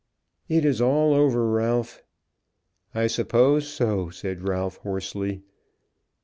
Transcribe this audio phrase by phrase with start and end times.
[0.49, 2.01] "It is all over, Ralph!"
[2.95, 5.43] "I suppose so!" said Ralph, hoarsely.